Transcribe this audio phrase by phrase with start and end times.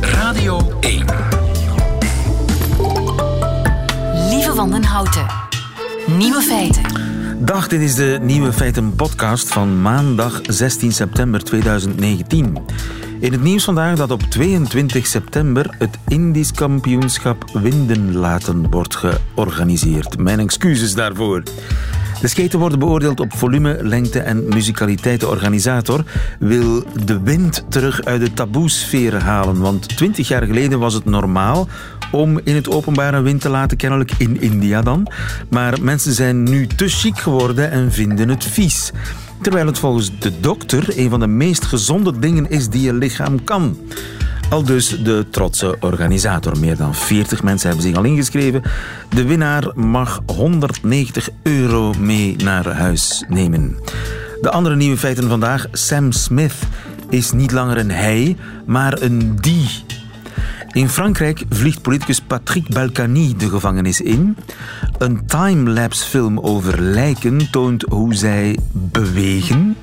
[0.00, 1.04] Radio 1.
[4.30, 5.26] Lieve Wandenhouten.
[6.06, 6.82] Nieuwe feiten.
[7.38, 12.56] Dag, dit is de Nieuwe Feiten podcast van maandag 16 september 2019.
[13.20, 20.18] In het nieuws vandaag dat op 22 september het Indisch kampioenschap winden laten wordt georganiseerd.
[20.18, 21.42] Mijn excuses daarvoor.
[22.20, 25.20] De skaten worden beoordeeld op volume, lengte en musicaliteit.
[25.20, 26.04] De organisator
[26.38, 29.60] wil de wind terug uit de taboesfeer halen.
[29.60, 31.68] Want 20 jaar geleden was het normaal
[32.12, 35.06] om in het openbaar een wind te laten, kennelijk in India dan.
[35.50, 38.92] Maar mensen zijn nu te chic geworden en vinden het vies.
[39.40, 43.44] Terwijl het volgens de dokter een van de meest gezonde dingen is die je lichaam
[43.44, 43.78] kan.
[44.50, 46.58] Al dus de trotse organisator.
[46.58, 48.62] Meer dan 40 mensen hebben zich al ingeschreven.
[49.08, 53.76] De winnaar mag 190 euro mee naar huis nemen.
[54.40, 55.66] De andere nieuwe feiten vandaag.
[55.72, 56.54] Sam Smith
[57.08, 58.36] is niet langer een hij,
[58.66, 59.68] maar een die.
[60.72, 64.36] In Frankrijk vliegt politicus Patrick Balkany de gevangenis in.
[64.98, 69.76] Een timelapse film over lijken toont hoe zij bewegen.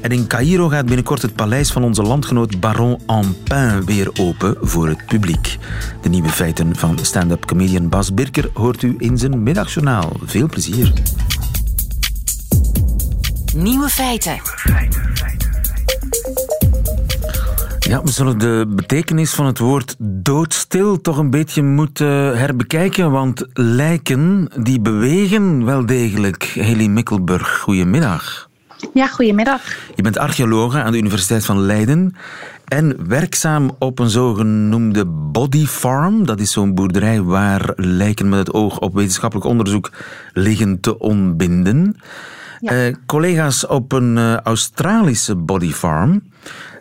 [0.00, 4.88] En in Cairo gaat binnenkort het paleis van onze landgenoot Baron Ampin weer open voor
[4.88, 5.58] het publiek.
[6.02, 10.12] De nieuwe feiten van stand-up comedian Bas Birker hoort u in zijn middagjournaal.
[10.24, 10.92] Veel plezier.
[13.54, 14.40] Nieuwe feiten.
[17.88, 23.46] Ja, we zullen de betekenis van het woord doodstil toch een beetje moeten herbekijken, want
[23.52, 26.42] lijken die bewegen wel degelijk.
[26.42, 28.48] Heli Mikkelburg, goedemiddag.
[28.94, 29.60] Ja, goedemiddag.
[29.94, 32.16] Je bent archeologe aan de Universiteit van Leiden
[32.64, 36.26] en werkzaam op een zogenoemde body farm.
[36.26, 39.92] Dat is zo'n boerderij waar lijken met het oog op wetenschappelijk onderzoek
[40.32, 41.96] liggen te ontbinden.
[42.60, 42.70] Ja.
[42.70, 46.22] Eh, collega's op een eh, Australische body farm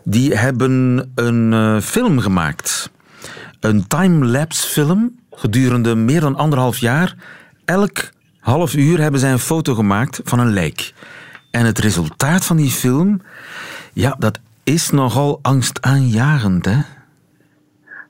[0.04, 2.92] die hebben een eh, film gemaakt.
[3.60, 7.16] Een time-lapse film gedurende meer dan anderhalf jaar.
[7.66, 8.10] Elk
[8.40, 10.94] half uur hebben zij een foto gemaakt van een lijk.
[11.52, 13.22] En het resultaat van die film,
[13.94, 16.78] ja, dat is nogal angstaanjagend, hè?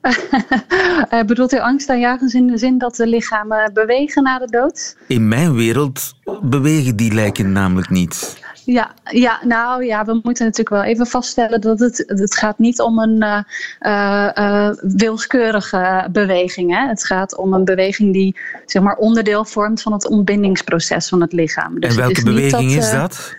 [1.09, 4.97] Eh, bedoelt u angstaanjagend in de zin dat de lichamen bewegen na de dood?
[5.07, 8.42] In mijn wereld bewegen die lijken namelijk niet.
[8.65, 12.81] Ja, ja, nou ja, we moeten natuurlijk wel even vaststellen dat het, het gaat niet
[12.81, 13.41] om een eh,
[13.79, 15.73] eh, eh, willekeurig
[16.11, 16.71] beweging.
[16.75, 16.87] Hè?
[16.87, 18.35] Het gaat om een beweging die
[18.65, 21.79] zeg maar, onderdeel vormt van het ontbindingsproces van het lichaam.
[21.79, 23.35] Dus en welke is beweging dat, is dat?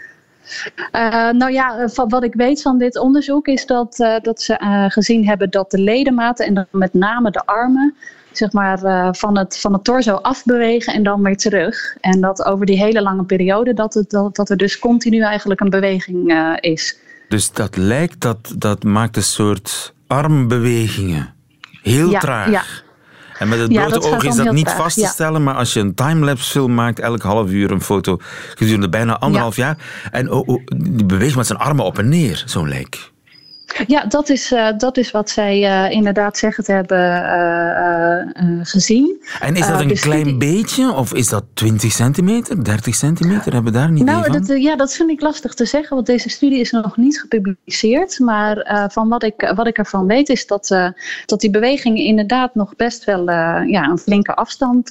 [1.32, 5.50] Nou ja, van wat ik weet van dit onderzoek is dat, dat ze gezien hebben
[5.50, 7.94] dat de ledematen en dan met name de armen
[8.38, 11.96] zeg maar, eh, van, het, van het torso afbewegen en dan weer terug.
[12.00, 15.60] En dat over die hele lange periode dat, het, dat, dat er dus continu eigenlijk
[15.60, 16.98] een beweging eh, is.
[17.28, 21.34] Dus dat lijkt, dat, dat maakt een soort armbewegingen.
[21.82, 22.50] Heel Ja, traag.
[22.50, 22.62] ja.
[23.38, 25.72] En met het Ja, blote oog is dat niet traag, vast te stellen, maar als
[25.72, 28.18] je een timelapse film maakt, elk half uur een foto
[28.54, 29.76] gedurende bijna anderhalf jaar.
[30.10, 33.12] En oh, oh, die beweegt met zijn armen op en neer, zo'n lijk.
[33.86, 39.22] Ja, dat is, eh, dat is wat zij eh, inderdaad zeggen te hebben eh, gezien.
[39.40, 43.52] En is dat een dus klein die- beetje, of is dat 20 centimeter, 30 centimeter?
[43.52, 44.32] Hebben we daar idee Nou, van?
[44.32, 48.18] dat, ja, dat vind ik lastig te zeggen, want deze studie is nog niet gepubliceerd.
[48.18, 50.92] Maar van wat ik, wat ik ervan weet is dat,
[51.26, 53.30] dat die bewegingen inderdaad nog best wel
[53.66, 54.88] ja, een flinke afstand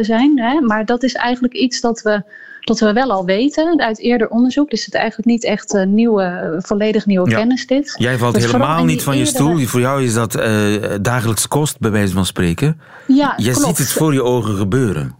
[0.00, 0.40] zijn.
[0.40, 0.60] Hè?
[0.60, 2.22] Maar dat is eigenlijk iets dat we,
[2.66, 4.70] dat we wel al weten uit eerder onderzoek.
[4.70, 7.36] Dus het is eigenlijk niet echt eh, nieuwe, eh, volledig nieuwe Ja.
[7.36, 7.94] kennis dit.
[7.98, 9.58] Jij valt Dus helemaal niet van je stoel.
[9.66, 10.64] Voor jou is dat eh,
[11.00, 12.80] dagelijks kost, bij wijze van spreken.
[13.06, 13.66] Ja, Je klopt.
[13.66, 15.14] ziet het voor je ogen gebeuren.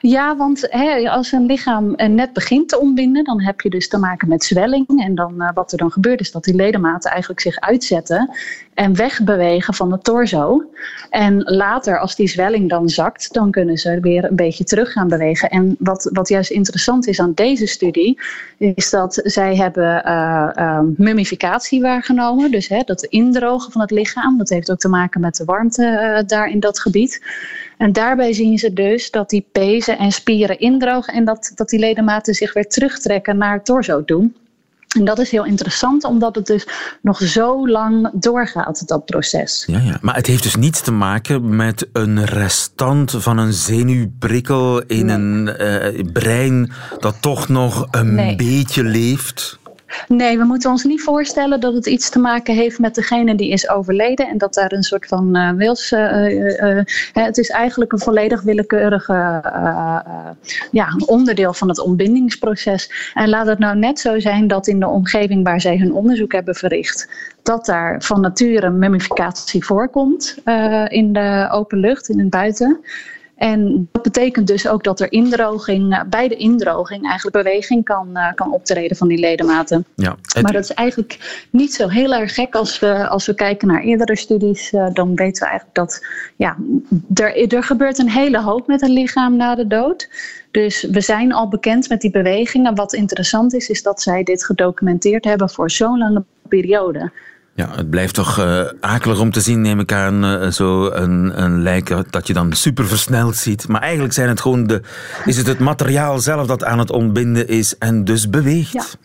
[0.00, 3.88] Ja, want hè, als een lichaam eh, net begint te ontbinden, dan heb je dus
[3.88, 4.86] te maken met zwelling.
[5.02, 8.30] En dan, eh, wat er dan gebeurt, is dat die ledematen eigenlijk zich uitzetten
[8.74, 10.64] en wegbewegen van de torso.
[11.10, 15.08] En later, als die zwelling dan zakt, dan kunnen ze weer een beetje terug gaan
[15.08, 15.48] bewegen.
[15.48, 18.20] En wat, wat juist interessant is aan deze studie,
[18.58, 22.50] is dat zij hebben eh, mummificatie waargenomen.
[22.50, 26.22] Dus hè, dat indrogen van het lichaam, dat heeft ook te maken met de warmte
[26.26, 27.20] daar in dat gebied.
[27.80, 29.46] En daarbij zien ze dus dat die
[29.78, 34.34] en spieren indrogen en dat, dat die ledematen zich weer terugtrekken naar het torso doen.
[34.98, 36.66] En dat is heel interessant, omdat het dus
[37.02, 39.64] nog zo lang doorgaat, dat proces.
[39.66, 39.98] Ja, ja.
[40.00, 45.14] Maar het heeft dus niets te maken met een restant van een zenuwprikkel in Nee.
[45.16, 48.36] een eh, brein dat toch nog een Nee.
[48.36, 49.58] beetje leeft.
[50.08, 53.50] Nee, we moeten ons niet voorstellen dat het iets te maken heeft met degene die
[53.50, 55.92] is overleden en dat daar een soort van uh, wils.
[55.92, 56.82] Uh, uh,
[57.12, 59.42] het is eigenlijk een volledig willekeurige
[60.70, 63.12] ja, onderdeel van het ontbindingsproces.
[63.14, 66.32] En laat het nou net zo zijn dat in de omgeving waar zij hun onderzoek
[66.32, 67.08] hebben verricht,
[67.42, 70.36] dat daar van nature mummificatie voorkomt
[70.88, 72.80] in de open lucht, in het buiten.
[73.40, 78.08] En dat betekent dus ook dat er indroging, eh, bij de indroging eigenlijk beweging kan,
[78.12, 79.84] uh, kan optreden van die ledematen.
[79.94, 83.68] Ja, Maar dat is eigenlijk niet zo heel erg gek als we, als we kijken
[83.68, 84.72] naar eerdere studies.
[84.72, 86.06] Uh, dan weten we eigenlijk dat
[86.36, 86.56] ja,
[87.14, 90.08] er, er gebeurt een hele hoop met een lichaam na de dood.
[90.50, 92.74] Dus we zijn al bekend met die bewegingen.
[92.74, 97.10] Wat interessant is, is dat zij dit gedocumenteerd hebben voor zo'n lange periode.
[97.60, 101.42] Ja, het blijft toch uh, akelig om te zien, neem ik aan, uh, zo een,
[101.42, 103.68] een dat je dan super versneld ziet.
[103.68, 104.80] Maar eigenlijk zijn het gewoon de,
[105.24, 108.98] is het het materiaal zelf dat aan het ontbinden is en dus beweegt.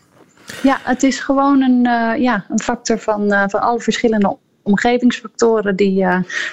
[0.63, 6.06] Ja, het is gewoon een, uh, ja, een factor van, van alle verschillende omgevingsfactoren die,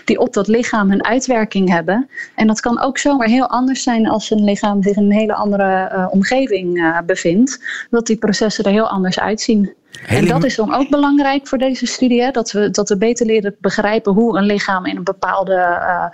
[0.05, 2.09] die op dat lichaam hun uitwerking hebben.
[2.35, 5.35] En dat kan ook zomaar heel anders zijn als een lichaam zich in een hele
[5.35, 7.61] andere omgeving bevindt.
[7.91, 9.75] Dat die processen er heel anders uitzien
[10.07, 12.31] en dat is dan ook belangrijk voor deze studie, hè?
[12.31, 16.05] Dat, we, dat we beter leren begrijpen hoe een lichaam in een bepaalde uh,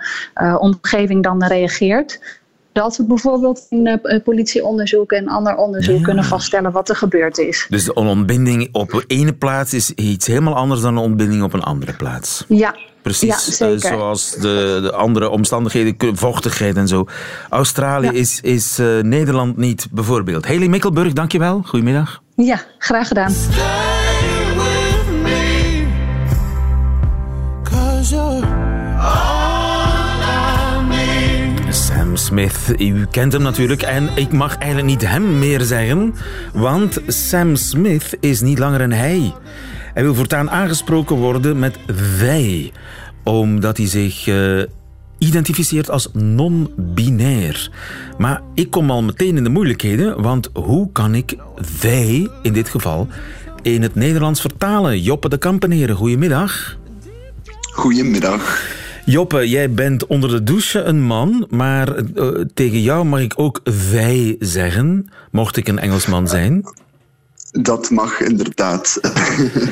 [0.47, 2.37] uh, omgeving dan reageert.
[2.71, 7.65] Dat we bijvoorbeeld in uh, politieonderzoek en ander onderzoek kunnen vaststellen wat er gebeurd is.
[7.69, 11.63] Dus een ontbinding op ene plaats is iets helemaal anders dan een ontbinding op een
[11.63, 12.45] andere plaats.
[12.47, 17.05] Ja, Precies, ja, zoals de, de, andere omstandigheden, vochtigheid en zo.
[17.49, 18.11] Australië ja.
[18.11, 20.45] is, is uh, Nederland niet, bijvoorbeeld.
[20.45, 21.61] Haley Mikkelburg, dankjewel.
[21.65, 22.21] Goedemiddag.
[22.45, 23.31] Ja, graag gedaan.
[31.69, 36.15] Sam Smith, u kent hem natuurlijk en ik mag eigenlijk niet hem meer zeggen,
[36.53, 39.33] want Sam Smith is niet langer een hij.
[39.93, 41.77] Hij wil voortaan aangesproken worden met
[42.19, 42.71] wij,
[43.23, 44.63] omdat hij zich uh,
[45.19, 47.71] identificeert als non-binair.
[48.17, 51.37] Maar ik kom al meteen in de moeilijkheden, want hoe kan ik
[51.81, 53.07] wij in dit geval
[53.61, 55.01] in het Nederlands vertalen?
[55.01, 56.77] Joppe de Kampeneren, goedemiddag.
[57.71, 58.77] Goedemiddag.
[59.05, 63.61] Joppe, jij bent onder de douche een man, maar uh, tegen jou mag ik ook
[63.91, 66.63] wij zeggen, mocht ik een Engelsman zijn.
[67.51, 68.99] Dat mag inderdaad.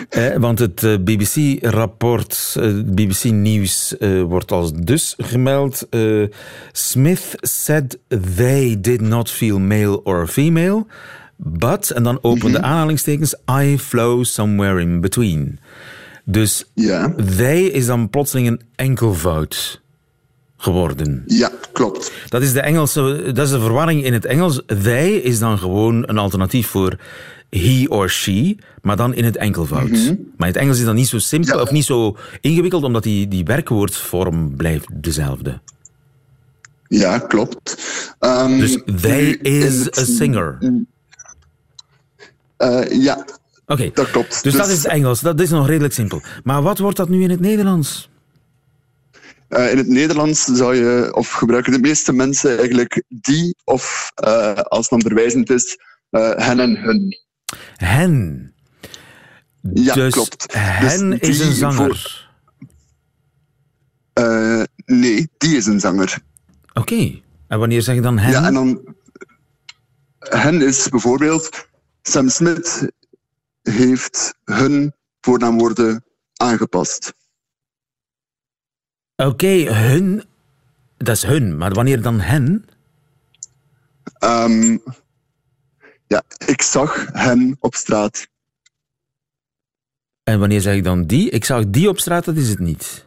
[0.10, 3.96] Eh, want het uh, BBC-rapport, uh, BBC-nieuws
[4.28, 5.88] wordt als dus gemeld.
[6.72, 7.98] Smith said
[8.36, 10.86] they did not feel male or female,
[11.36, 12.64] but, en dan opende mm -hmm.
[12.64, 15.60] aanhalingstekens, I flow somewhere in between.
[16.24, 17.14] Dus ja.
[17.38, 19.82] they is dan plotseling een enkelvoud
[20.58, 21.24] geworden.
[21.28, 22.12] Ja, klopt.
[22.28, 24.62] Dat is de Engelse, dat is de verwarring in het Engels.
[24.84, 26.98] They is dan gewoon een alternatief voor
[27.50, 29.90] he or she, maar dan in het enkelvoud.
[29.90, 30.34] Mm -hmm.
[30.38, 31.62] Maar in het Engels is dat niet zo simpel ja.
[31.62, 35.60] of niet zo ingewikkeld, omdat die, die werkwoordvorm blijft dezelfde.
[36.88, 37.78] Ja, klopt.
[38.20, 40.58] Um, dus they is het, a singer.
[42.58, 43.26] Uh, ja,
[43.70, 43.92] Oké, okay.
[43.94, 44.30] dat klopt.
[44.30, 46.22] Dus, dus, dat is het Engels, dat is nog redelijk simpel.
[46.44, 48.10] Maar wat wordt dat nu in het Nederlands?
[49.50, 54.54] Uh, in het Nederlands zou je, of gebruiken de meeste mensen eigenlijk die, of uh,
[54.54, 55.78] als het dan verwijzend is,
[56.36, 57.27] hen en hun.
[57.76, 58.54] Hen.
[59.74, 60.54] Ja, dus klopt.
[60.58, 61.76] Hen dus is een zanger.
[61.76, 62.26] Voor...
[64.14, 66.20] Uh, nee, die is een zanger.
[66.70, 66.80] Oké.
[66.80, 67.24] Okay.
[67.48, 68.32] En wanneer zeg je dan hen?
[68.32, 68.96] Ja, en dan...
[70.20, 71.68] Hen is bijvoorbeeld...
[72.02, 72.92] Sam Smith
[73.62, 76.04] heeft hun voornaamwoorden
[76.34, 77.14] aangepast.
[79.16, 80.24] Oké, okay, hun...
[80.98, 82.66] Dat is hun, maar wanneer dan hen?
[84.24, 84.84] Um,
[86.08, 88.28] ja, ik zag hem op straat.
[90.24, 91.30] En wanneer zeg ik dan die?
[91.30, 93.06] Ik zag die op straat, dat is het niet.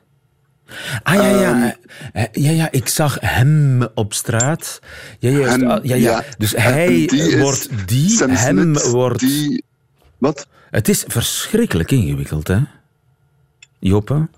[1.03, 1.77] Ah ja, ja.
[2.15, 4.81] Um, ja, ja, ik zag hem op straat.
[5.19, 5.95] Ja, ja, hem, ja, ja.
[5.95, 6.25] ja.
[6.39, 9.19] Dus hij die wordt die, Sam hem Smith, wordt.
[9.19, 9.65] Die...
[10.19, 10.47] Wat?
[10.71, 12.59] Het is verschrikkelijk ingewikkeld, hè?
[13.79, 14.29] Joppe?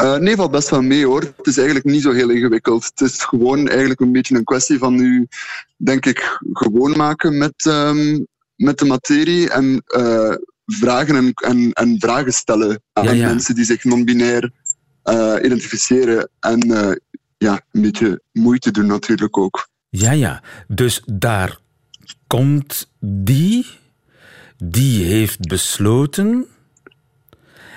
[0.00, 1.20] Uh, nee, valt best wel mee hoor.
[1.20, 2.84] Het is eigenlijk niet zo heel ingewikkeld.
[2.84, 5.28] Het is gewoon eigenlijk een beetje een kwestie van nu,
[5.76, 8.26] denk ik, gewoon maken met, um,
[8.56, 10.34] met de materie en uh,
[10.66, 13.26] vragen en, en, en, vragen stellen aan ja, ja.
[13.26, 14.50] mensen die zich non-binair
[15.04, 16.30] uh, identificeren.
[16.40, 16.58] En
[17.38, 19.68] ja, een beetje moeite doen natuurlijk ook.
[19.88, 20.42] Ja, ja.
[20.68, 21.58] Dus daar
[22.26, 23.66] komt die,
[24.56, 26.46] die heeft besloten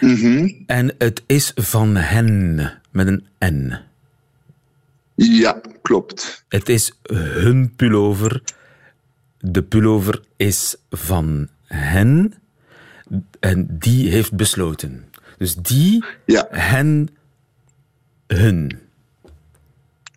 [0.03, 0.63] Mm -hmm.
[0.65, 2.55] En het is van hen,
[2.91, 3.73] met een N.
[5.15, 6.45] Ja, klopt.
[6.47, 8.41] Het is hun pullover.
[9.39, 12.33] De pullover is van hen.
[13.39, 15.05] En die heeft besloten.
[15.37, 16.47] Dus die, Ja.
[16.49, 17.09] hen,
[18.27, 18.79] hun.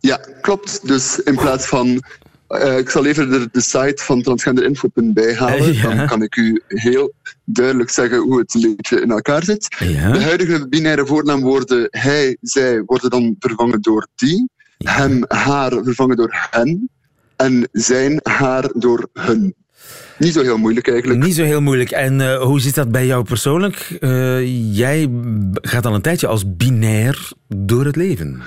[0.00, 0.86] Ja, klopt.
[0.86, 2.02] Dus in plaats van.
[2.48, 5.74] Eh, ik zal even de, de site van transgenderinfo.bij halen.
[5.74, 5.94] Ja.
[5.94, 7.12] Dan kan ik u heel
[7.44, 9.76] duidelijk zeggen hoe het beetje in elkaar zit.
[9.78, 14.48] De huidige binaire voornaamwoorden hij, zij worden dan vervangen door die.
[14.78, 16.90] Hem, haar vervangen door hen.
[17.36, 19.54] En zijn, haar door hun.
[20.18, 21.20] Niet zo heel moeilijk eigenlijk.
[21.20, 21.90] niet zo heel moeilijk.
[21.90, 23.96] En eh, hoe zit dat bij jou persoonlijk?
[24.00, 25.10] Eh, jij
[25.54, 28.42] gaat al een tijdje als binair door het leven.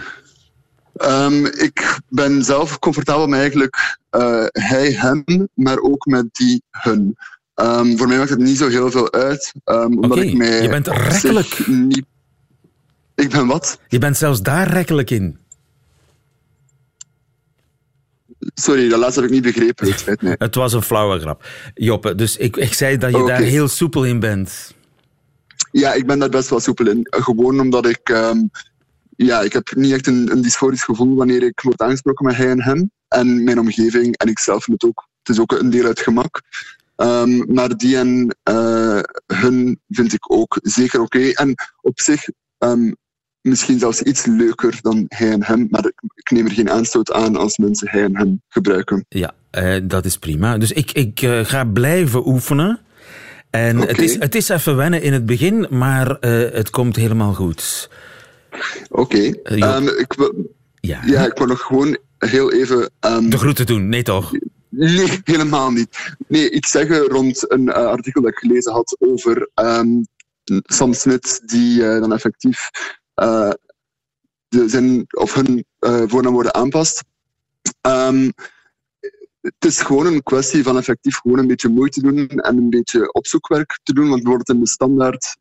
[1.00, 7.18] Ehm, ik ben zelf comfortabel met eigenlijk eh, hij, hem, maar ook met die, hun.
[7.54, 9.54] Ehm, voor mij maakt het niet zo heel veel uit.
[9.64, 11.68] ehm, omdat ik mij je bent rekkelijk.
[11.68, 12.06] Niet...
[13.16, 13.80] Ik ben wat?
[13.88, 15.38] Je bent zelfs daar rekkelijk in.
[18.54, 19.88] Sorry, dat laatste heb ik niet begrepen.
[19.88, 20.36] Het mij.
[20.38, 21.46] Het was een flauwe grap.
[21.74, 24.74] Joppe, dus ik, ik zei dat je daar heel soepel in bent.
[25.72, 27.08] Ja, ik ben daar best wel soepel in.
[27.10, 28.10] Gewoon omdat ik...
[29.26, 32.50] ja, ik heb niet echt een, een dysforisch gevoel wanneer ik word aangesproken met hij
[32.50, 32.92] en hem.
[33.08, 35.08] En mijn omgeving en ik zelf vind het ook.
[35.24, 36.42] Het is ook een deel uit gemak.
[36.96, 41.30] Ehm, maar die en eh, hun vind ik ook zeker oké.
[41.30, 42.92] En op zich ehm,
[43.42, 45.68] misschien zelfs iets leuker dan hij en hem.
[45.70, 45.86] Maar
[46.16, 49.06] ik, neem er geen aanstoot aan als mensen hij en hem gebruiken.
[49.10, 50.58] Ja, eh, dat is prima.
[50.58, 52.80] Dus ik, ik eh, ga blijven oefenen.
[53.50, 57.90] En het, is, het is even wennen in het begin, maar het komt helemaal goed.
[58.90, 59.18] Oké.
[59.44, 59.62] Eh.
[59.62, 62.90] Ehm, ik, wil- Ja, ja, ik wil nog gewoon heel even...
[63.00, 63.90] ehm, de groeten doen.
[63.90, 64.32] Nee toch?
[64.70, 66.16] Nee, helemaal niet.
[66.28, 69.88] Nee, iets zeggen rond een eh, artikel dat ik gelezen had over ehm,
[70.64, 72.70] Sam Smith, die eh, dan effectief
[73.14, 73.50] eh,
[74.48, 77.04] de, zijn, of hun eh, voornaamwoorden aanpast.
[79.42, 83.12] Het is gewoon een kwestie van effectief gewoon een beetje moeite doen en een beetje
[83.14, 84.10] opzoekwerk te doen.
[84.10, 85.38] Want bijvoorbeeld in de standaard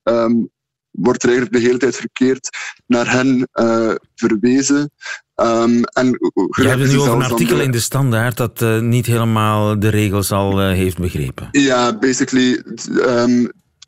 [1.00, 2.48] wordt er eigenlijk de hele tijd verkeerd
[2.86, 4.90] naar hen eh, verwezen.
[5.34, 8.80] Ehm, en Je hebt het nu over een artikel de- in de standaard dat eh,
[8.80, 11.48] niet helemaal de regels al eh, heeft begrepen.
[11.50, 12.62] Ja, basically.
[13.00, 13.46] ehm,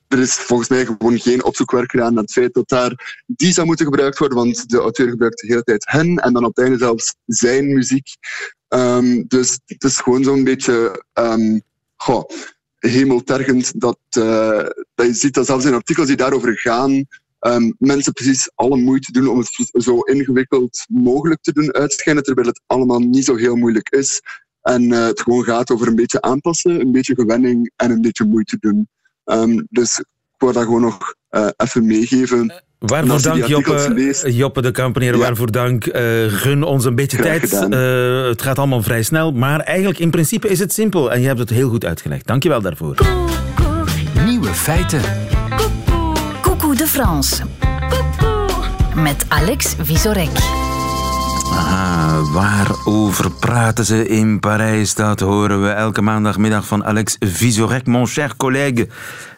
[0.08, 3.66] er is volgens mij gewoon geen opzoekwerk gedaan naar het feit dat daar die zou
[3.66, 6.64] moeten gebruikt worden, want de auteur gebruikt de hele tijd hen en dan op het
[6.64, 8.08] einde zelfs zijn muziek.
[8.68, 11.62] Ehm, dus het is gewoon zo'n beetje um,
[11.96, 12.24] goh,
[12.80, 17.04] hemeltergend dat, eh, dat je ziet dat zelfs in artikels die daarover gaan,
[17.38, 22.46] ehm, mensen precies alle moeite doen om het zo ingewikkeld mogelijk te doen uitschijnen, terwijl
[22.46, 24.20] het allemaal niet zo heel moeilijk is.
[24.62, 28.24] En eh, het gewoon gaat over een beetje aanpassen, een beetje gewenning en een beetje
[28.24, 28.88] moeite doen.
[29.24, 30.06] Ehm, dus ik
[30.38, 32.62] wou dat gewoon nog eh, even meegeven.
[32.80, 35.12] En Waarvoor dank, Joppe, Joppe de Kampeneer.
[35.12, 35.18] Ja.
[35.18, 35.86] Waarvoor dank.
[35.86, 37.52] Eh, gun ons een beetje Graag tijd.
[37.52, 39.32] Eh, het gaat allemaal vrij snel.
[39.32, 41.12] Maar eigenlijk in principe is het simpel.
[41.12, 42.26] En je hebt het heel goed uitgelegd.
[42.26, 42.94] Dank je wel daarvoor.
[44.24, 45.00] Nieuwe feiten.
[46.42, 47.42] Coucou de France.
[48.94, 50.59] Met Alex Visorek.
[51.50, 54.94] Aha, waarover praten ze in Parijs?
[54.94, 58.88] Dat horen we elke maandagmiddag van Alex Visorek, mon cher collègue,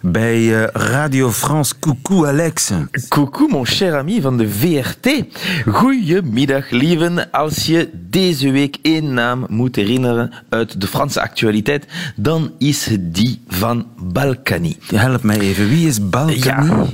[0.00, 1.74] bij eh, Radio France.
[1.78, 2.70] Coucou Alex.
[3.08, 5.24] Coucou mon cher ami van de VRT.
[5.66, 7.30] Goedemiddag lieven.
[7.30, 13.14] Als je deze week één naam moet herinneren uit de Franse actualiteit, dan is het
[13.14, 14.76] die van Balkany.
[14.94, 16.66] Help mij even, wie is Balkany?
[16.66, 16.86] Ja.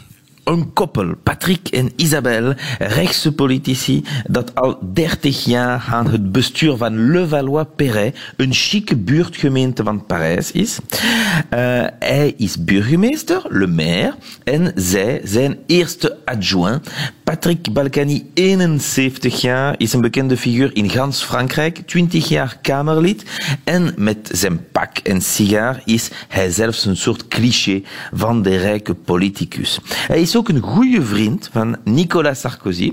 [0.48, 7.10] Een koppel, Patrick en Isabelle, rechtse politici, dat al 30 jaar aan het bestuur van
[7.10, 10.78] Levallois-Perret, een chique buurtgemeente van Parijs, is.
[10.90, 14.14] Uh, hij is burgemeester, le maire,
[14.44, 16.88] en zij zijn eerste adjoint.
[17.24, 23.22] Patrick Balkany, 71 jaar, is een bekende figuur in gans Frankrijk, 20 jaar Kamerlid,
[23.64, 27.82] en met zijn pak en sigaar is hij zelfs een soort cliché
[28.12, 29.78] van de rijke politicus.
[29.94, 32.92] Hij is ook een goede vriend van Nicolas Sarkozy.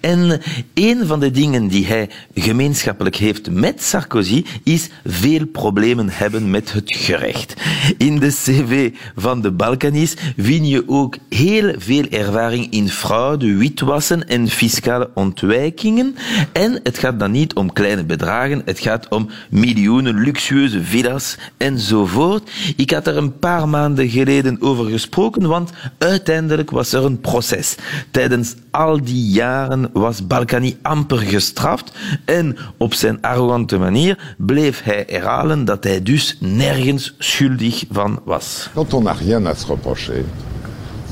[0.00, 0.40] En
[0.74, 6.72] een van de dingen die hij gemeenschappelijk heeft met Sarkozy is veel problemen hebben met
[6.72, 7.54] het gerecht.
[7.98, 14.28] In de cv van de Balkanis vind je ook heel veel ervaring in fraude, witwassen
[14.28, 16.16] en fiscale ontwijkingen.
[16.52, 22.50] En het gaat dan niet om kleine bedragen, het gaat om miljoenen luxueuze villa's enzovoort.
[22.76, 27.76] Ik had er een paar maanden geleden over gesproken, want uiteindelijk was er een proces.
[28.10, 31.92] Tijdens al die jaren was Balkany amper gestraft
[32.24, 38.68] en op zijn arrogante manier bleef hij herhalen dat hij dus nergens schuldig van was.
[38.74, 40.24] Quand on n'a rien à se reprocher,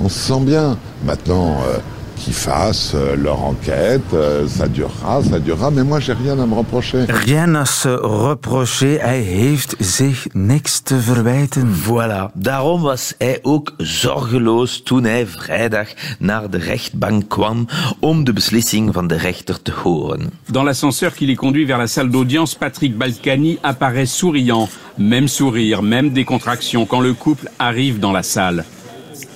[0.03, 0.79] on se sent bien.
[1.05, 1.79] Maintenant, euh,
[2.17, 4.03] qu'ils fassent euh, leur enquête.
[4.13, 5.71] Euh, ça durera, ça durera.
[5.71, 7.05] Mais moi, j'ai rien à me reprocher.
[7.09, 9.01] Rien à se reprocher.
[9.01, 11.75] Hij heeft zich niks te verwijten.
[11.85, 12.33] Voilà.
[12.35, 15.89] Daarom was hij ook zorgeloos toen hij vrijdag
[16.19, 17.67] naar de rechtbank kwam
[18.01, 20.31] om de beslissing van de rechter te horen.
[20.51, 24.69] Dans l'ascenseur qui les conduit vers la salle d'audience, Patrick Balkany apparaît souriant.
[24.95, 28.65] Même sourire, même décontraction quand le couple arrive dans la salle.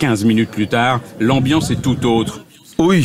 [0.00, 2.40] 15 minutes plus tard, l'ambiance est tout autre.
[2.78, 3.04] Oei,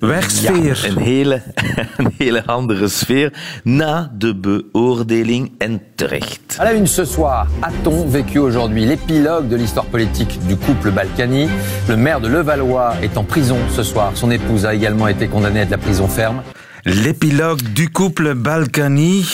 [0.00, 0.84] Ja, wegsfeer.
[0.88, 1.42] een hele,
[1.98, 3.32] een hele andere sfeer
[3.64, 6.56] na de beoordeling en terecht.
[6.58, 11.48] À la une ce soir, a-t-on vécu aujourd'hui l'épilogue de l'histoire politique du couple Balkany?
[11.88, 14.12] Le maire de Levallois est en prison ce soir.
[14.14, 16.42] Son épouse a également été condamnée à de la prison ferme.
[16.82, 19.24] L'épilogue du couple Balkany.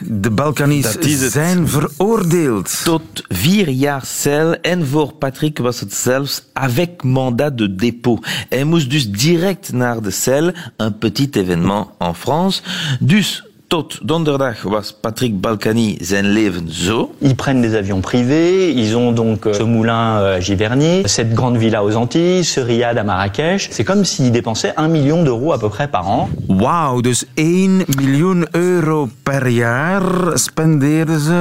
[0.00, 1.32] De Balkany's Dat is het.
[1.32, 2.80] zijn veroordeeld.
[2.84, 8.26] Tot vier jaar cel en voor Patrick was het zelfs avec mandat de dépôt.
[8.48, 12.62] Hij moest dus direct naar de cel, een petit événement en France.
[13.00, 13.44] Dus
[13.74, 17.14] tot donderdag was Patrick Balkany zijn leven zo.
[17.18, 21.34] Ils prennent des avions privés, ils ont donc euh, ce moulin euh, à Giverny, cette
[21.34, 23.68] grande villa aux Antilles, ce riad à Marrakech.
[23.70, 26.28] C'est comme s'ils dépensaient un million d'euros à peu près par an.
[26.48, 30.02] Wauw, dus 1 miljoen euro per jaar
[30.34, 31.32] spendeerden ze.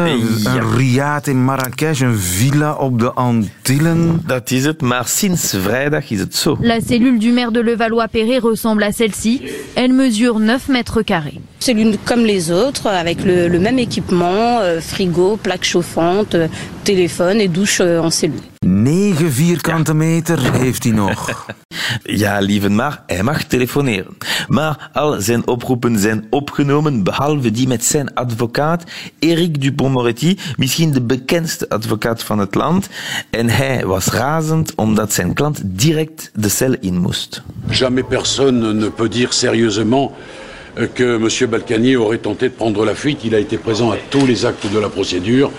[0.44, 0.56] Ja.
[0.56, 4.24] Een riad in Marrakesh, een villa op de Antillen.
[4.28, 6.58] Dat is het, maar sinds vrijdag is het zo.
[6.62, 9.42] La cellule du maire de Levallois-Perret ressemble à celle-ci.
[9.74, 11.40] Elle mesure 9 mètres carrés.
[11.65, 16.50] C'est l'une comme les autres, avec le, le même équipement, euh, frigo, plaque chauffante, euh,
[16.84, 18.41] téléphone et douche euh, en cellule.
[18.65, 21.29] 9 vierkante meter heeft hij nog.
[22.03, 24.17] Ja, lieve maar, hij mag telefoneren.
[24.48, 28.84] Maar al zijn oproepen zijn opgenomen, behalve die met zijn advocaat,
[29.20, 32.89] Eric Dupont-Moretti, misschien de bekendste advocaat van het land.
[33.29, 37.41] En hij was razend omdat zijn klant direct de cel in moest.
[37.70, 40.12] Jamais personne ne peut dire sérieusement
[40.96, 41.50] que M.
[41.50, 43.20] Balkany aurait tenté de prendre la fuite.
[43.24, 45.51] Il a été présent à tous les actes de la procédure.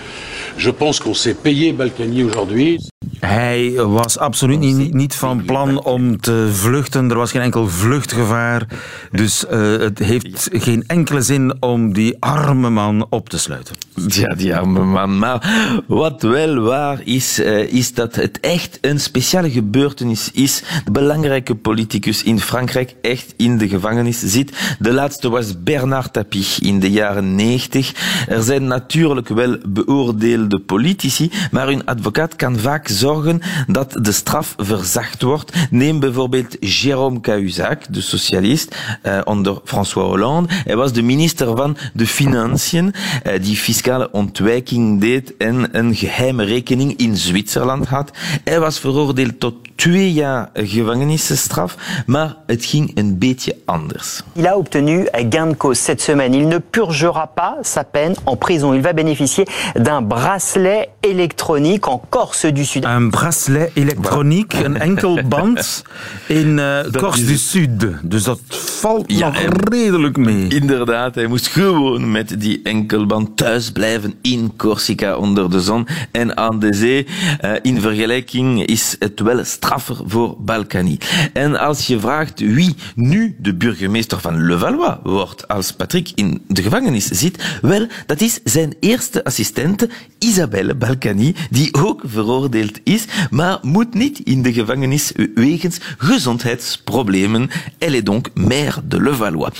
[0.57, 2.79] Je pense qu'on s'est payé Balkany aujourd'hui.
[3.19, 7.09] Hij was absoluut niet, niet van plan om te vluchten.
[7.09, 8.67] Er was geen enkel vluchtgevaar.
[9.11, 13.75] Dus eh, het heeft geen enkele zin om die arme man op te sluiten.
[14.07, 15.17] Ja, die arme man.
[15.17, 15.49] Maar
[15.87, 20.63] wat wel waar is, eh, is dat het echt een speciale gebeurtenis is.
[20.85, 24.75] De belangrijke politicus in Frankrijk echt in de gevangenis zit.
[24.79, 27.93] De laatste was Bernard Tapie in de jaren 90.
[28.27, 34.53] Er zijn natuurlijk wel beoordeelde politici, maar hun advocaat kan vaak zorgen dat de straf
[34.57, 35.51] verzacht wordt.
[35.69, 40.49] Neem bijvoorbeeld Jérôme Cahuzac, de socialist, eh, onder François Hollande.
[40.49, 46.43] Hij was de minister van de Financiën, eh, die fiscale ontwijking deed en een geheime
[46.43, 48.11] rekening in Zwitserland had.
[48.43, 54.21] Hij was veroordeeld tot twee jaar gevangenisstraf, maar het ging een beetje anders.
[54.33, 56.37] Il a obtenu gain de cause cette semaine.
[56.37, 58.73] Il ne purgera pas sa peine en prison.
[58.73, 62.84] Il va bénéficier d'un bracelet électronique en Corse du Sud.
[62.85, 65.83] Een bracelet elektroniek, een enkel band
[66.27, 67.37] in eh Corse is du.
[67.37, 67.87] Sud.
[68.01, 69.37] Dus dat valt Ja, nog
[69.69, 70.47] redelijk mee.
[70.47, 76.37] Inderdaad, hij moest gewoon met die enkelband thuis blijven in Corsica onder de zon en
[76.37, 77.07] aan de zee.
[77.39, 80.97] Eh, in vergelijking is het wel straffer voor Balkany.
[81.33, 86.61] En als je vraagt wie nu de burgemeester van Levallois wordt als Patrick in de
[86.61, 93.59] gevangenis zit, wel, dat is zijn eerste assistente Isabelle Balkany, die ook veroordeeld is, maar
[93.61, 97.49] moet niet in de gevangenis wegens gezondheidsproblemen.
[97.77, 99.51] Elle est donc maire de Levallois.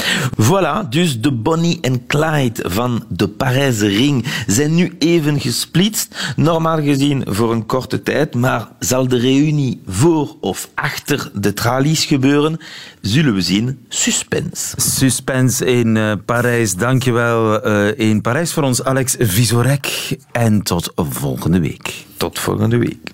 [0.41, 6.33] Voilà, dus de Bonnie en Clyde van de Parijse ring zijn nu even gesplitst.
[6.35, 12.05] Normaal gezien voor een korte tijd, maar zal de reunie voor of achter de tralies
[12.05, 12.59] gebeuren?
[13.01, 13.85] Zullen we zien.
[13.89, 14.73] Suspense.
[14.81, 16.75] Suspense in eh, Parijs.
[16.75, 20.17] Dankjewel eh in Parijs voor ons, Alex Visorek.
[20.31, 22.04] En tot volgende week.
[22.17, 23.11] Tot volgende week.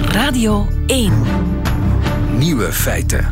[0.00, 1.12] Radio 1.
[2.38, 3.28] Nieuwe feiten.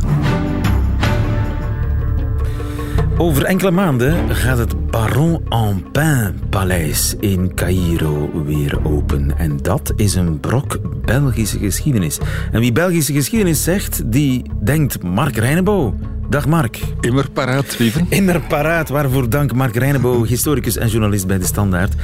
[3.16, 9.38] Over enkele maanden gaat het Baron en Pin Paleis in Cairo weer open.
[9.38, 12.18] En dat is een brok Belgische geschiedenis.
[12.52, 15.94] En wie Belgische geschiedenis zegt, die denkt Mark Reinebo.
[16.28, 16.80] Dag Mark.
[17.00, 18.06] Immer paraat, Lieven.
[18.08, 21.94] Immer paraat, waarvoor dank Mark Reinebo, historicus en journalist bij De Standaard.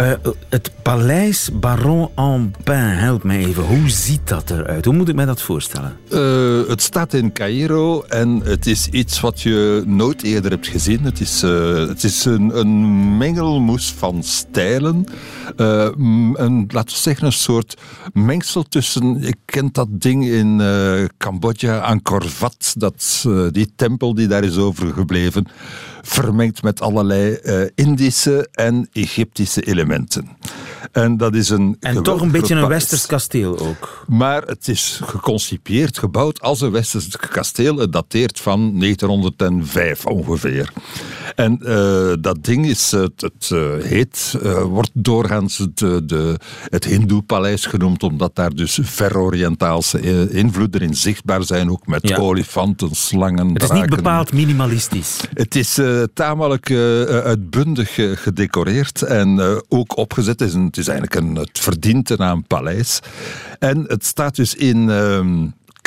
[0.00, 0.12] Uh,
[0.48, 3.62] het paleis Baron en Pin, help mij even.
[3.62, 4.84] Hoe ziet dat eruit?
[4.84, 5.96] Hoe moet ik mij dat voorstellen?
[6.12, 11.04] Uh, het staat in Cairo en het is iets wat je nooit eerder hebt gezien.
[11.04, 15.06] Het is, uh, het is een, een, mengelmoes van stijlen.
[15.56, 17.80] een, laten we zeggen, een soort
[18.12, 19.20] mengsel tussen...
[19.20, 20.62] Je kent dat ding in
[21.16, 25.46] Cambodja, Angkor Wat, dat, die tempel die daar is overgebleven
[26.02, 30.28] vermengd met allerlei uh, Indische en Egyptische elementen.
[30.92, 31.76] En dat is een.
[31.80, 34.04] En toch een beetje een westers kasteel ook.
[34.06, 37.76] Maar het is geconcipeerd, gebouwd als een westers kasteel.
[37.76, 40.72] Het dateert van 1905 ongeveer.
[41.34, 46.36] En uh, dat ding is, het, het uh, heet, uh, wordt doorgaans de, de,
[46.68, 52.16] het Hindoe-paleis genoemd, omdat daar dus ver-Oriëntaalse invloeden in zichtbaar zijn, ook met ja.
[52.16, 53.86] olifanten, slangen, Het is draken.
[53.86, 55.20] niet bepaald minimalistisch.
[55.34, 55.80] Het is
[56.14, 56.70] tamelijk
[57.10, 60.40] uitbundig gedecoreerd en ook opgezet.
[60.40, 63.00] Het is, een, het is eigenlijk een, het verdient naam paleis.
[63.58, 64.90] En het staat dus in...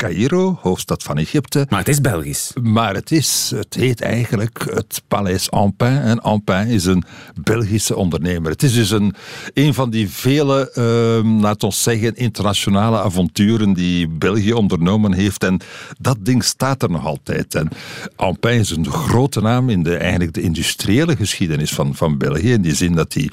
[0.02, 1.66] Ehm, Cairo, hoofdstad van Egypte.
[1.68, 2.52] Maar het is Belgisch.
[2.62, 5.98] Maar het is, het heet eigenlijk het Paleis Ampin.
[5.98, 7.04] En Ampin is een
[7.42, 8.50] Belgische ondernemer.
[8.50, 9.14] Het is dus een,
[9.54, 15.44] een van die vele, uh, laten we zeggen, internationale avonturen die België ondernomen heeft.
[15.44, 15.60] En
[15.98, 17.54] dat ding staat er nog altijd.
[17.54, 17.68] En
[18.16, 22.52] Ampin is een grote naam in de, eigenlijk de industriële geschiedenis van, van België.
[22.52, 23.30] In die zin dat hij,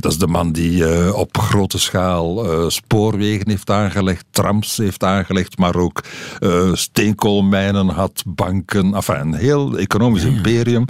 [0.00, 5.04] dat is de man die uh, op grote schaal uh, spoorwegen heeft aangelegd, trams heeft
[5.04, 6.02] aangelegd, maar ook
[6.40, 10.84] uh, steenkoolmijnen had, banken, enfin, een heel economisch imperium.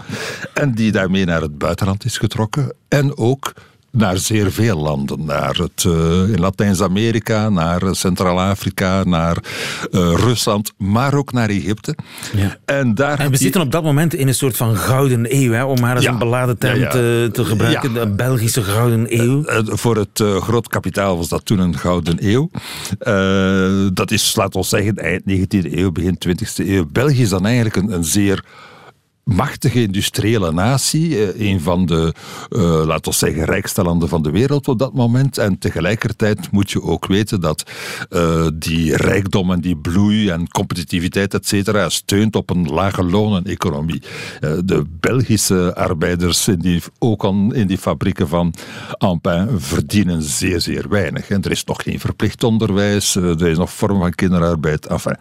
[0.54, 2.72] En die daarmee naar het buitenland is getrokken.
[2.88, 3.52] En ook
[3.92, 5.24] naar zeer veel landen.
[5.24, 5.92] Naar het, uh,
[6.28, 9.36] in Latijns-Amerika, naar Centraal-Afrika, naar
[9.90, 11.96] uh, Rusland, maar ook naar Egypte.
[12.36, 12.56] Ja.
[12.64, 15.64] En, daar en we zitten op dat moment in een soort van gouden eeuw, hè,
[15.64, 16.10] om maar eens Ja.
[16.10, 16.90] een beladen term Ja.
[16.90, 17.96] Te, te gebruiken.
[17.96, 19.44] Een Belgische gouden eeuw.
[19.44, 22.50] Eh, voor het eh, groot kapitaal was dat toen een gouden eeuw.
[22.98, 26.86] Eh, dat is, laten we zeggen, eind 19e eeuw, begin 20e eeuw.
[26.92, 28.44] België is dan eigenlijk een, een zeer
[29.24, 31.32] machtige industriële natie.
[31.32, 32.14] eh, Een van de,
[32.48, 35.38] eh, laten we zeggen, rijkste landen van de wereld op dat moment.
[35.38, 37.70] En tegelijkertijd moet je ook weten dat
[38.10, 44.02] eh, die rijkdom en die bloei en competitiviteit, et cetera, steunt op een lage loneneconomie.
[44.40, 48.54] De Belgische arbeiders, in die, ook al in die fabrieken van
[48.98, 51.28] Ampin, verdienen zeer, zeer weinig.
[51.28, 54.86] En er is nog geen verplicht onderwijs, er is nog vorm van kinderarbeid.
[54.86, 55.16] Enfin.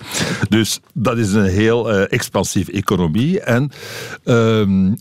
[0.49, 3.41] Dus dat is een heel expansieve economie.
[3.41, 3.71] En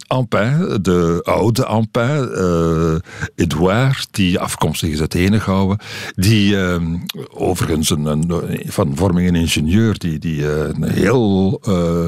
[0.07, 2.95] Ampin, de oude Ampin, eh
[3.35, 5.79] Edouard, die afkomstig is uit Henegouwen,
[6.15, 6.97] die ehm,
[7.31, 8.31] overigens een, een,
[8.67, 12.07] van vorming een ingenieur, die, die eh, een heel eh,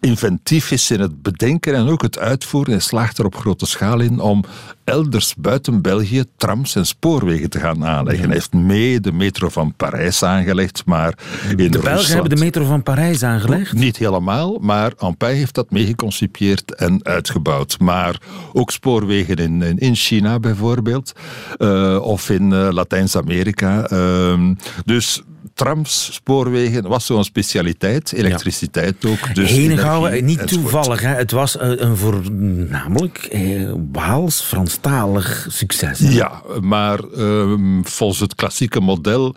[0.00, 4.00] inventief is in het bedenken en ook het uitvoeren en slaagt er op grote schaal
[4.00, 4.44] in om
[4.84, 8.24] elders buiten België trams en spoorwegen te gaan aanleggen.
[8.24, 12.44] Hij heeft mee de metro van Parijs aangelegd, maar in De Belgen Rusland- hebben de
[12.44, 13.72] metro van Parijs aangelegd.
[13.72, 17.78] niet helemaal, maar Ampère heeft dat meegeconcipieerd en uitgebouwd.
[17.80, 18.20] Maar
[18.52, 21.12] ook spoorwegen in, in- in China bijvoorbeeld,
[21.56, 23.86] eh, of in eh, Latijns-Amerika.
[23.88, 25.22] Ehm, dus
[25.58, 28.12] trams, spoorwegen was zo'n specialiteit.
[28.12, 29.34] Elektriciteit ook.
[29.34, 30.70] Dus Henegouwen, energie niet enzovoort.
[30.72, 31.00] toevallig.
[31.00, 31.08] Hè.
[31.14, 35.98] Het was eh, een voornamelijk eh, Waals, Franstalig succes.
[35.98, 36.10] hè.
[36.10, 39.34] Ja, maar ehm, volgens het klassieke model,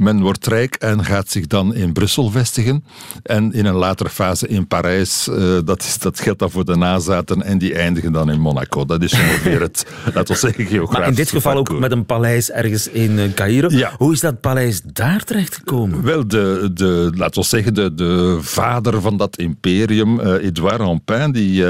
[0.00, 2.84] men wordt rijk en gaat zich dan in Brussel vestigen.
[3.22, 6.76] En in een latere fase in Parijs, eh, dat, is, dat geldt dan voor de
[6.76, 8.84] nazaten, en die eindigen dan in Monaco.
[8.84, 10.98] Dat is ongeveer het, laten we zeggen, geografisch.
[10.98, 13.68] Maar in dit geval ook met een paleis ergens in eh, Cairo.
[13.70, 13.92] Ja.
[13.96, 16.02] Hoe is dat paleis daar terechtgekomen?
[16.02, 21.32] Wel, de, de, laten we zeggen, de, de vader van dat imperium, eh Edouard Rampin,
[21.32, 21.64] die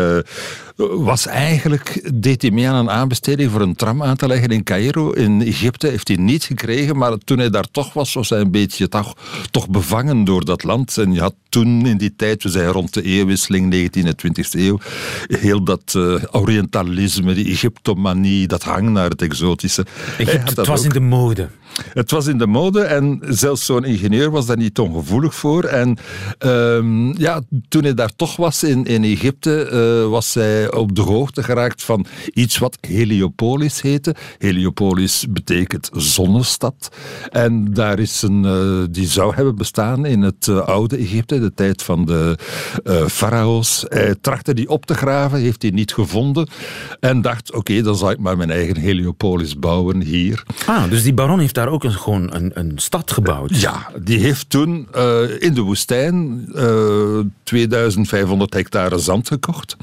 [0.89, 4.63] was eigenlijk, deed hij mee aan een aanbesteding voor een tram aan te leggen in
[4.63, 5.11] Cairo.
[5.11, 8.51] In Egypte heeft hij niet gekregen, maar toen hij daar toch was, was hij een
[8.51, 9.17] beetje toch,
[9.51, 10.99] toch bevangen door dat land.
[10.99, 14.51] En je had toen in die tijd, we zijn rond de eeuwwisseling, 19e en 20e
[14.51, 14.79] eeuw,
[15.27, 19.87] heel dat eh, Orientalisme, die Egyptomanie, dat hang naar het exotische.
[20.19, 20.85] Egypte, het was ook.
[20.85, 21.49] in de mode.
[21.93, 25.65] Het was in de mode en zelfs zo'n ingenieur was daar niet ongevoelig voor.
[25.65, 25.99] En
[26.39, 31.03] ehm, ja, toen hij daar toch was in, in Egypte, eh, was hij op de
[31.03, 34.15] hoogte geraakt van iets wat Heliopolis heette.
[34.39, 36.91] Heliopolis betekent zonnestad.
[37.31, 41.55] En daar is een, eh, die zou hebben bestaan in het eh, oude Egypte, de
[41.55, 42.39] tijd van de
[42.85, 43.85] eh farao's.
[43.89, 46.49] Hij trachtte die op te graven, heeft die niet gevonden.
[47.01, 50.43] En dacht, oké, dan zal ik maar mijn eigen Heliopolis bouwen hier.
[50.67, 53.61] Ah, dus die baron heeft daar ook een, gewoon een, een stad gebouwd.
[53.61, 54.89] Ja, die heeft toen
[55.39, 59.77] in de woestijn, eh, 2500 hectare zand gekocht.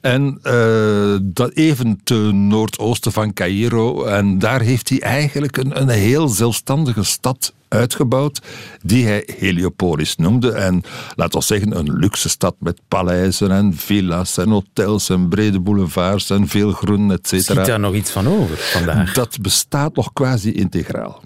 [0.00, 4.04] En uh, dat even ten noordoosten van Cairo.
[4.04, 8.40] En daar heeft hij eigenlijk een, een heel zelfstandige stad uitgebouwd,
[8.82, 10.52] die hij Heliopolis noemde.
[10.52, 10.82] En
[11.16, 16.30] laten we zeggen, een luxe stad met paleizen en villa's en hotels en brede boulevards
[16.30, 17.54] en veel groen, et cetera.
[17.54, 19.12] Ziet daar nog iets van over vandaag?
[19.12, 21.22] Dat bestaat nog quasi integraal.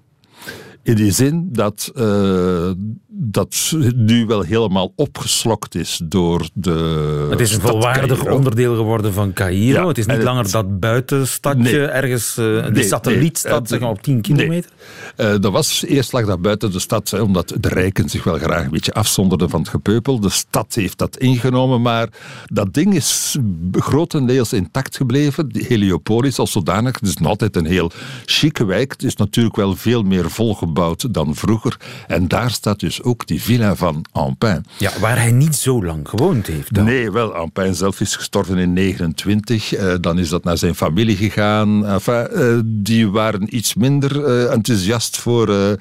[0.89, 2.71] In die zin dat uh,
[3.07, 7.27] dat nu wel helemaal opgeslokt is door de.
[7.31, 9.81] Het is een volwaardig onderdeel geworden van Cairo.
[9.81, 13.81] Ja, het is niet langer dat buitenstadje nee, ergens, uh, de nee, satellietstad nee, zeg
[13.81, 14.71] maar, op 10 kilometer.
[15.17, 18.39] Uh, dat was eerst lag dat buiten de stad, hè, omdat de rijken zich wel
[18.39, 20.21] graag een beetje afzonderden van het gepeupel.
[20.21, 22.09] De stad heeft dat ingenomen, maar
[22.45, 23.37] dat ding is
[23.73, 25.49] grotendeels intact gebleven.
[25.49, 27.91] Die Heliopolis als zodanig, het is nog altijd een heel
[28.25, 28.93] chique wijk.
[28.93, 30.77] Het is natuurlijk wel veel meer volgebouwd
[31.11, 31.77] dan vroeger.
[32.07, 34.65] En daar staat dus ook die villa van Ampin.
[34.79, 36.75] Ja, waar hij niet zo lang gewoond heeft.
[36.75, 36.85] Dan.
[36.85, 39.79] Nee, wel, Ampin zelf is gestorven in 29.
[39.79, 41.87] Uh, dan is dat naar zijn familie gegaan.
[41.87, 45.77] Enfin, uh, die waren iets minder uh, enthousiast voor,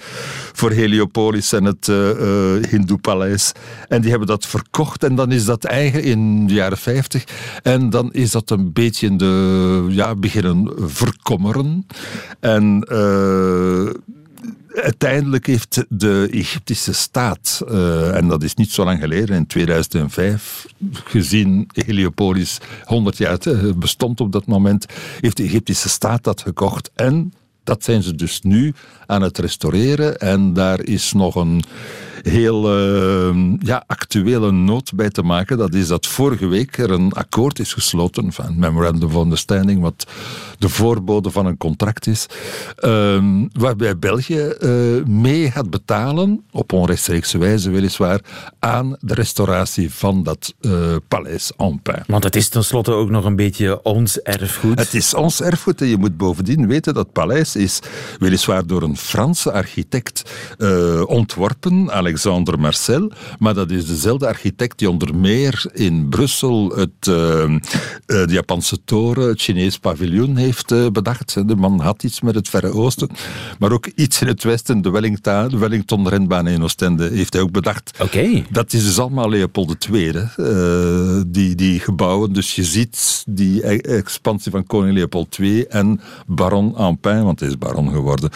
[0.53, 1.91] voor Heliopolis en het
[2.69, 3.51] Hindoe-paleis.
[3.87, 7.23] En die hebben dat verkocht en dan is dat eigen in de jaren 50.
[7.63, 11.85] En dan is dat een beetje de, ja, beginnen verkommeren.
[12.39, 12.83] En
[14.81, 20.65] uiteindelijk heeft de Egyptische staat, uh, en dat is niet zo lang geleden, in 2005,
[20.91, 23.39] gezien Heliopolis 100 jaar
[23.75, 24.85] bestond op dat moment,
[25.19, 27.33] heeft de Egyptische staat dat gekocht en
[27.67, 28.73] dat zijn ze dus nu
[29.05, 30.19] aan het restaureren.
[30.19, 31.63] En daar is nog een
[32.21, 35.57] heel uh, ja, actuele noot bij te maken.
[35.57, 40.05] Dat is dat vorige week er een akkoord is gesloten, van Memorandum of Understanding, wat
[40.59, 42.25] de voorbode van een contract is,
[42.79, 48.19] uh, waarbij België uh, mee gaat betalen, op onrechtstreekse wijze weliswaar,
[48.59, 52.03] aan de restauratie van dat eh, paleis Ampin.
[52.07, 54.79] Want het is tenslotte ook nog een beetje ons erfgoed.
[54.79, 57.79] Het is ons erfgoed en je moet bovendien weten dat paleis is
[58.19, 64.89] weliswaar door een Franse architect uh, ontworpen, Alexandre Marcel, maar dat is dezelfde architect die
[64.89, 67.59] onder meer in Brussel het, uh, uh,
[68.05, 71.47] de Japanse toren, het Chinees paviljoen heeft bedacht.
[71.47, 73.09] De man had iets met het Verre Oosten,
[73.59, 77.41] maar ook iets in het Westen, de Wellington, de Wellington renbaan in Oostende, heeft hij
[77.41, 77.91] ook bedacht.
[78.01, 78.43] Oké.
[78.49, 80.13] Dat is dus allemaal Leopold II,
[81.27, 82.33] die, die gebouwen.
[82.33, 87.49] Dus je ziet die e-, expansie van koning Leopold II en baron Ampin, want hij
[87.49, 88.29] is baron geworden.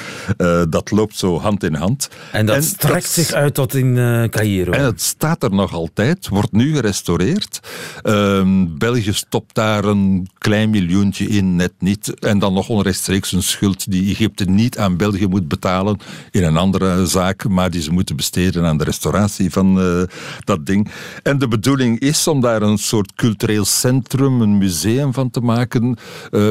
[0.70, 2.10] Dat loopt zo hand in hand.
[2.32, 4.72] En dat en strekt dat, zich uit tot in uh, Cairo.
[4.72, 7.60] En het staat er nog altijd, wordt nu gerestaureerd.
[8.04, 8.42] Uh,
[8.78, 12.20] België stopt daar een klein miljoentje in, net niet.
[12.20, 15.98] En dan nog onrechtstreeks een schuld die Egypte niet aan België moet betalen
[16.32, 20.02] in een andere zaak, maar die ze moeten besteden aan de restauratie van uh,
[20.44, 20.92] dat ding.
[21.24, 25.98] En de bedoeling is om daar een soort cultureel centrum, een museum van te maken.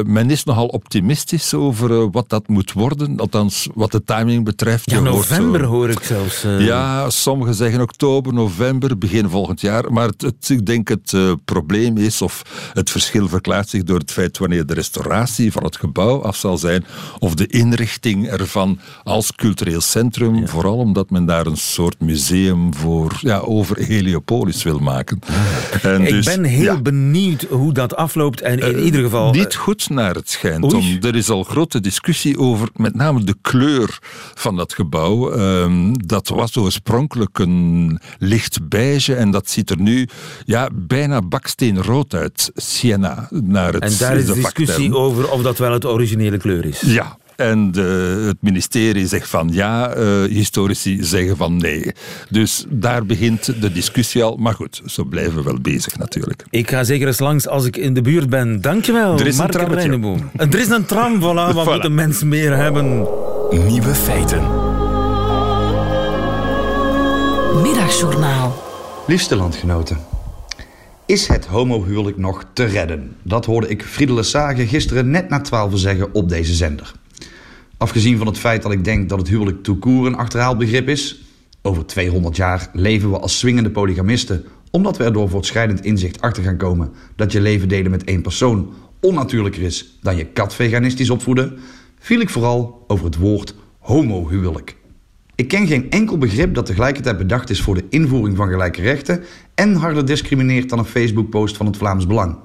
[0.05, 4.91] men is nogal optimistisch over wat dat moet worden, althans wat de timing betreft.
[4.91, 6.45] Ja, november hoor ik zelfs.
[6.45, 6.65] Uh...
[7.01, 9.93] Ja, sommigen zeggen oktober, november, begin volgend jaar.
[9.93, 12.41] Maar het, het, ik denk het uh, probleem is, of
[12.73, 16.57] het verschil verklaart zich door het feit wanneer de restauratie van het gebouw af zal
[16.57, 16.85] zijn,
[17.19, 20.47] of de inrichting ervan als cultureel centrum, ja.
[20.47, 25.19] vooral omdat men daar een soort museum voor, ja, over Heliopolis wil maken.
[25.81, 26.81] En ik dus, ben heel ja.
[26.81, 29.31] benieuwd hoe dat afloopt en in uh, ieder geval...
[29.31, 30.73] Niet goed naar het schijnt.
[30.73, 33.99] Om, er is al grote discussie over met name de kleur
[34.33, 35.33] van dat gebouw.
[35.33, 36.89] Um, dat was oorspronkelijk
[37.33, 40.07] een licht beige en dat ziet er nu
[40.45, 42.51] ja, bijna baksteenrood uit.
[42.55, 43.27] Sienna.
[43.29, 46.81] Naar het, en daar is de discussie over of dat wel het originele kleur is.
[46.81, 51.91] Ja, en de, het ministerie zegt van ja, uh, historici zeggen van nee.
[52.29, 54.35] Dus daar begint de discussie al.
[54.35, 56.45] Maar goed, zo blijven we wel bezig natuurlijk.
[56.49, 58.61] Ik ga zeker eens langs als ik in de buurt ben.
[58.61, 60.31] Dankjewel, er is Mark een Reineboom.
[60.35, 61.71] Er is een tram, voilà, wat voilà.
[61.71, 63.07] moeten mensen meer hebben?
[63.49, 64.70] Nieuwe feiten.
[67.53, 68.63] Middagjournaal.
[69.07, 69.97] Liefste landgenoten.
[71.05, 73.15] Is het homohuwelijk nog te redden?
[73.21, 76.91] Dat hoorde ik Friedele Sage gisteren net na 12 zeggen op deze zender.
[77.77, 81.23] Afgezien van het feit dat ik denk dat het huwelijk toekoer een achterhaald begrip is.
[81.61, 86.43] Over 200 jaar leven we als swingende polygamisten, omdat we er door voortschrijdend inzicht achter
[86.43, 91.09] gaan komen dat je leven delen met één persoon onnatuurlijker is dan je kat veganistisch
[91.09, 91.59] opvoeden,
[91.99, 94.79] viel ik vooral over het woord homohuwelijk.
[95.41, 99.23] Ik ken geen enkel begrip dat tegelijkertijd bedacht is voor de invoering van gelijke rechten
[99.55, 102.37] en harder discrimineert dan een Facebook-post van het Vlaams Belang.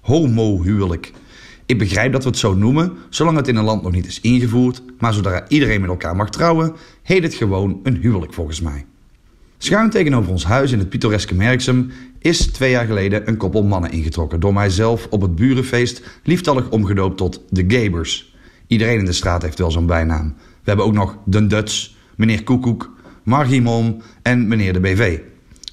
[0.00, 1.12] Homohuwelijk.
[1.66, 4.20] Ik begrijp dat we het zo noemen, zolang het in een land nog niet is
[4.20, 8.86] ingevoerd, maar zodra iedereen met elkaar mag trouwen, heet het gewoon een huwelijk volgens mij.
[9.58, 13.92] Schuin tegenover ons huis in het pittoreske Merksem is twee jaar geleden een koppel mannen
[13.92, 14.40] ingetrokken.
[14.40, 18.34] Door mijzelf op het burenfeest lieftallig omgedoopt tot de Gabers.
[18.66, 20.34] Iedereen in de straat heeft wel zo'n bijnaam.
[20.36, 22.90] We hebben ook nog de Duts, meneer Koekoek,
[23.22, 25.18] Margie Mom en meneer de BV.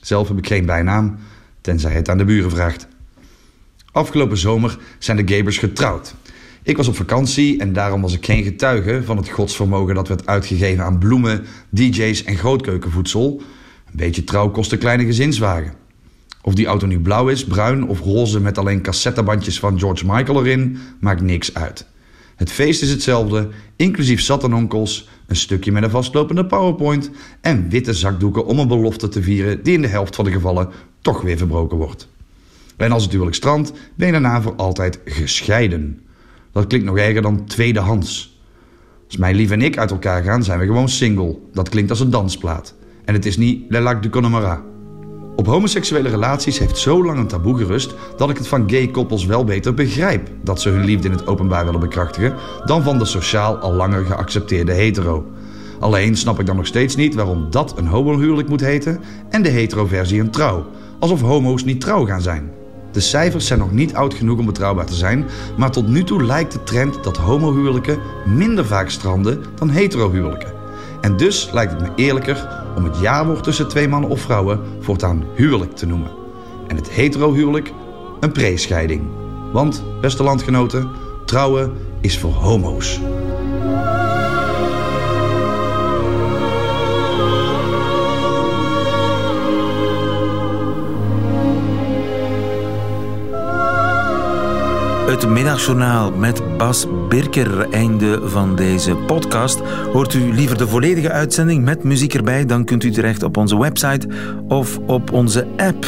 [0.02, 1.18] Zelf heb ik geen bijnaam,
[1.62, 2.88] tenzij het aan de buren vraagt.
[3.92, 6.16] Afgelopen zomer zijn de Gabers getrouwd.
[6.64, 10.26] Ik was op vakantie en daarom was ik geen getuige van het godsvermogen dat werd
[10.26, 13.42] uitgegeven aan bloemen, DJ's en grootkeukenvoedsel.
[13.86, 15.74] Een beetje trouw kost een kleine gezinswagen.
[16.42, 20.46] Of die auto nu blauw is, bruin of roze met alleen cassettebandjes van George Michael
[20.46, 21.86] erin, maakt niks uit.
[22.36, 27.10] Het feest is hetzelfde, inclusief zattenonkels, een stukje met een vastlopende powerpoint
[27.42, 30.70] en witte zakdoeken om een belofte te vieren die in de helft van de gevallen
[31.02, 32.10] toch weer verbroken wordt.
[32.78, 36.02] En als het huwelijk strandt, ben je daarna voor altijd gescheiden.
[36.52, 38.40] Dat klinkt nog erger dan tweedehands.
[39.06, 41.38] Als mijn lief en ik uit elkaar gaan, zijn we gewoon single.
[41.54, 42.76] Dat klinkt als een dansplaat.
[43.06, 44.64] En het is niet Le Lac du Connemara.
[45.38, 49.26] Op homoseksuele relaties heeft zo lang een taboe gerust dat ik het van gay koppels
[49.26, 53.06] wel beter begrijp dat ze hun liefde in het openbaar willen bekrachtigen dan van de
[53.06, 55.26] sociaal al langer geaccepteerde hetero.
[55.80, 59.50] Alleen snap ik dan nog steeds niet waarom dat een homohuwelijk moet heten en de
[59.50, 60.66] hetero-versie een trouw.
[61.00, 62.52] Alsof homo's niet trouw gaan zijn.
[62.92, 65.26] De cijfers zijn nog niet oud genoeg om betrouwbaar te zijn,
[65.58, 70.54] maar tot nu toe lijkt de trend dat homohuwelijken minder vaak stranden dan heterohuwelijken.
[71.02, 75.24] En dus lijkt het me eerlijker om het jaarwoord tussen twee mannen of vrouwen voortaan
[75.36, 76.12] huwelijk te noemen.
[76.68, 77.74] En het heterohuwelijk
[78.20, 79.02] een prescheiding.
[79.52, 80.90] Want, beste landgenoten,
[81.26, 83.00] trouwen is voor homo's.
[95.08, 97.70] Het middagjournaal met Bas Birker.
[97.70, 99.60] Einde van deze podcast.
[99.94, 102.46] Hoort u liever de volledige uitzending met muziek erbij?
[102.46, 104.08] Dan kunt u terecht op onze website
[104.48, 105.86] of op onze app.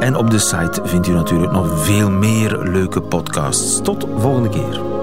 [0.00, 3.80] En op de site vindt u natuurlijk nog veel meer leuke podcasts.
[3.82, 5.01] Tot volgende keer.